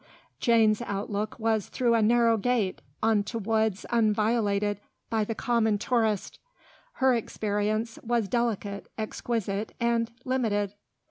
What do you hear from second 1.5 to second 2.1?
through a